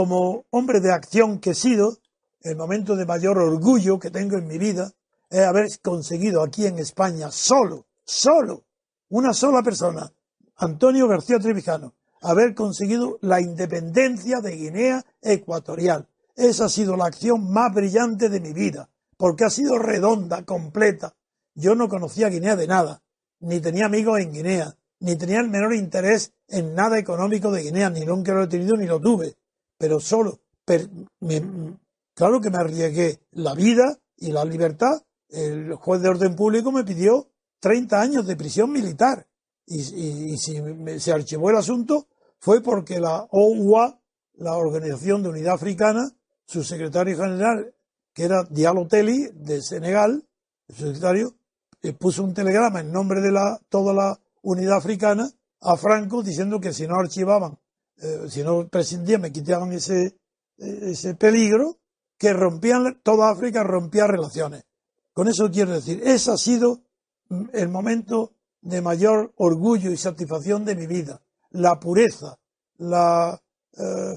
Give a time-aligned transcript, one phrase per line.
[0.00, 1.98] como hombre de acción que he sido,
[2.40, 4.94] el momento de mayor orgullo que tengo en mi vida
[5.28, 8.64] es haber conseguido aquí en España solo, solo,
[9.10, 10.10] una sola persona,
[10.56, 11.92] Antonio García Trevijano,
[12.22, 16.08] haber conseguido la independencia de Guinea Ecuatorial.
[16.34, 18.88] Esa ha sido la acción más brillante de mi vida,
[19.18, 21.14] porque ha sido redonda, completa.
[21.54, 23.02] Yo no conocía Guinea de nada,
[23.40, 27.90] ni tenía amigos en Guinea, ni tenía el menor interés en nada económico de Guinea,
[27.90, 29.36] ni nunca lo he tenido ni lo tuve,
[29.80, 30.40] pero solo,
[32.14, 35.00] claro que me arriesgué la vida y la libertad.
[35.30, 39.26] El juez de orden público me pidió 30 años de prisión militar
[39.64, 40.60] y, si
[40.98, 43.98] se archivó el asunto fue porque la OUA,
[44.34, 46.12] la Organización de Unidad Africana,
[46.44, 47.72] su secretario general,
[48.12, 50.26] que era Diallo Teli, de Senegal,
[50.68, 51.34] el secretario,
[51.80, 55.30] eh, puso un telegrama en nombre de la, toda la unidad africana
[55.62, 57.58] a Franco diciendo que si no archivaban,
[58.00, 60.16] eh, si no prescindían, me quitaban ese,
[60.58, 61.78] ese peligro,
[62.18, 64.64] que rompían, toda África rompía relaciones.
[65.12, 66.82] Con eso quiero decir, ese ha sido
[67.52, 71.22] el momento de mayor orgullo y satisfacción de mi vida.
[71.50, 72.38] La pureza,
[72.76, 73.40] la
[73.72, 74.16] eh,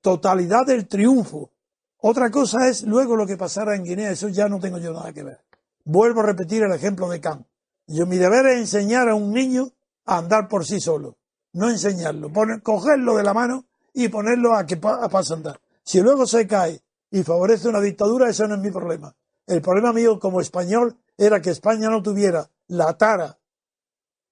[0.00, 1.50] totalidad del triunfo.
[1.98, 5.12] Otra cosa es luego lo que pasara en Guinea, eso ya no tengo yo nada
[5.12, 5.40] que ver.
[5.84, 7.46] Vuelvo a repetir el ejemplo de Kant.
[7.86, 9.72] Yo mi deber es enseñar a un niño
[10.06, 11.18] a andar por sí solo,
[11.54, 15.60] no enseñarlo, poner, cogerlo de la mano y ponerlo a que a andar.
[15.82, 16.80] Si luego se cae
[17.10, 19.14] y favorece una dictadura, eso no es mi problema.
[19.46, 23.38] El problema mío como español era que España no tuviera la tara,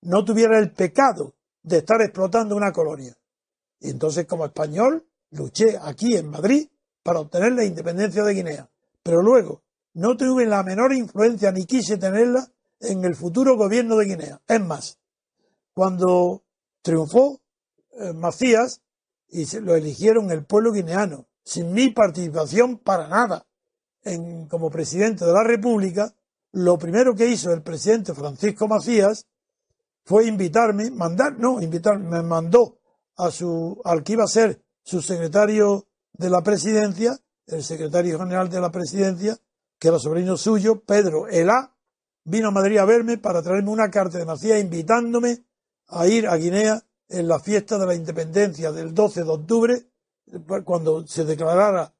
[0.03, 3.17] no tuviera el pecado de estar explotando una colonia.
[3.81, 6.69] Y entonces como español luché aquí en Madrid
[7.03, 8.69] para obtener la independencia de Guinea.
[9.03, 9.63] Pero luego
[9.95, 12.49] no tuve la menor influencia ni quise tenerla
[12.81, 14.41] en el futuro gobierno de Guinea.
[14.49, 14.99] Es más,
[15.73, 16.43] cuando
[16.83, 17.41] triunfó
[17.93, 18.83] eh, Macías
[19.29, 23.47] y se lo eligieron el pueblo guineano, sin mi participación para nada.
[24.05, 26.13] En, como presidente de la República,
[26.51, 29.27] lo primero que hizo el presidente Francisco Macías
[30.05, 32.79] fue invitarme, mandar, no, invitar, me mandó
[33.17, 38.51] a su, al que iba a ser su secretario de la presidencia, el secretario general
[38.51, 39.39] de la presidencia,
[39.79, 41.75] que era sobrino suyo, Pedro Elá,
[42.25, 45.45] vino a Madrid a verme para traerme una carta de Macías invitándome
[45.89, 49.87] a ir a Guinea en la fiesta de la independencia del 12 de octubre,
[50.65, 51.93] cuando se declarara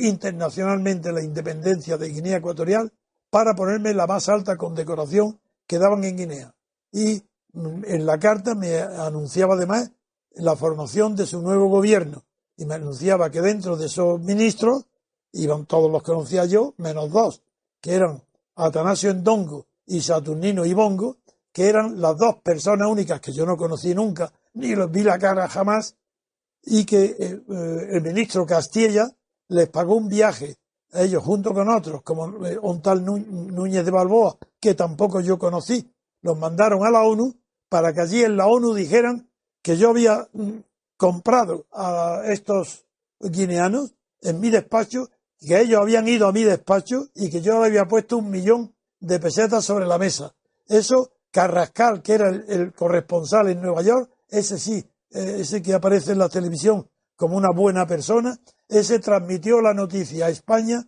[0.00, 2.92] internacionalmente la independencia de Guinea Ecuatorial,
[3.28, 6.54] para ponerme la más alta condecoración que daban en Guinea.
[6.92, 7.22] Y
[7.54, 9.92] en la carta me anunciaba además
[10.32, 12.24] la formación de su nuevo gobierno
[12.56, 14.84] y me anunciaba que dentro de esos ministros
[15.32, 17.42] iban todos los que conocía yo, menos dos,
[17.80, 18.22] que eran
[18.54, 21.18] Atanasio Endongo y Saturnino Ibongo,
[21.52, 25.18] que eran las dos personas únicas que yo no conocí nunca, ni los vi la
[25.18, 25.96] cara jamás,
[26.62, 29.10] y que eh, eh, el ministro Castilla
[29.48, 30.56] les pagó un viaje
[30.92, 35.38] a ellos junto con otros, como eh, un tal Núñez de Balboa, que tampoco yo
[35.38, 35.90] conocí,
[36.22, 37.34] los mandaron a la ONU
[37.68, 39.30] para que allí en la ONU dijeran
[39.62, 40.58] que yo había mm,
[40.96, 42.86] comprado a estos
[43.20, 47.86] guineanos en mi despacho, que ellos habían ido a mi despacho y que yo había
[47.86, 50.34] puesto un millón de pesetas sobre la mesa.
[50.66, 56.12] Eso Carrascal, que era el, corresponsal en Nueva York, ese sí, eh, ese que aparece
[56.12, 58.36] en la televisión como una buena persona,
[58.68, 60.86] ese transmitió la noticia a España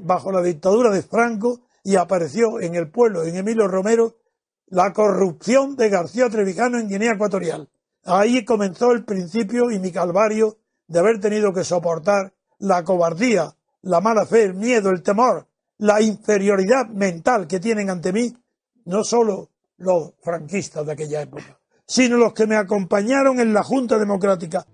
[0.00, 4.16] bajo la dictadura de Franco y apareció en el pueblo, en Emilio Romero,
[4.66, 7.68] la corrupción de García Trevijano en Guinea Ecuatorial.
[8.04, 10.58] Ahí comenzó el principio y mi calvario
[10.88, 15.46] de haber tenido que soportar la cobardía, la mala fe, el miedo, el temor,
[15.78, 18.36] la inferioridad mental que tienen ante mí,
[18.84, 19.50] no solo
[19.82, 24.66] los franquistas de aquella época, sino los que me acompañaron en la Junta Democrática